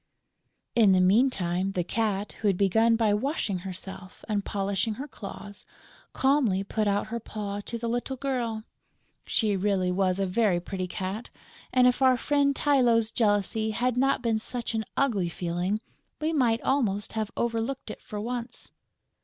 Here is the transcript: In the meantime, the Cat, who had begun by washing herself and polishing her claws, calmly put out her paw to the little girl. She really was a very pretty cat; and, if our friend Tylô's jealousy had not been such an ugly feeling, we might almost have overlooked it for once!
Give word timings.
In 0.73 0.93
the 0.93 0.99
meantime, 0.99 1.73
the 1.73 1.83
Cat, 1.83 2.31
who 2.41 2.47
had 2.47 2.57
begun 2.57 2.95
by 2.95 3.13
washing 3.13 3.59
herself 3.59 4.25
and 4.27 4.43
polishing 4.43 4.95
her 4.95 5.07
claws, 5.07 5.63
calmly 6.11 6.63
put 6.63 6.87
out 6.87 7.09
her 7.09 7.19
paw 7.19 7.61
to 7.67 7.77
the 7.77 7.87
little 7.87 8.15
girl. 8.15 8.63
She 9.27 9.55
really 9.55 9.91
was 9.91 10.17
a 10.17 10.25
very 10.25 10.59
pretty 10.59 10.87
cat; 10.87 11.29
and, 11.71 11.85
if 11.85 12.01
our 12.01 12.17
friend 12.17 12.55
Tylô's 12.55 13.11
jealousy 13.11 13.69
had 13.69 13.95
not 13.95 14.23
been 14.23 14.39
such 14.39 14.73
an 14.73 14.85
ugly 14.97 15.29
feeling, 15.29 15.81
we 16.19 16.33
might 16.33 16.61
almost 16.63 17.11
have 17.13 17.29
overlooked 17.37 17.91
it 17.91 18.01
for 18.01 18.19
once! 18.19 18.71